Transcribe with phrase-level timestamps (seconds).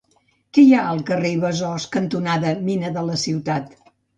[0.57, 3.71] Què hi ha al carrer Besòs cantonada Mina de la Ciutat?